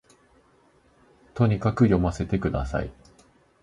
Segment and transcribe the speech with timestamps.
[1.35, 2.91] とにかく読ませて下さい